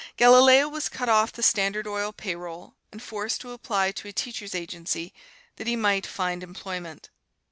Galileo 0.17 0.67
was 0.67 0.89
cut 0.89 1.07
off 1.09 1.31
the 1.31 1.43
Standard 1.43 1.85
Oil 1.85 2.11
payroll, 2.11 2.73
and 2.91 3.03
forced 3.03 3.39
to 3.41 3.51
apply 3.51 3.91
to 3.91 4.07
a 4.07 4.11
teachers' 4.11 4.55
agency, 4.55 5.13
that 5.57 5.67
he 5.67 5.75
might 5.75 6.07
find 6.07 6.41
employment. 6.41 7.11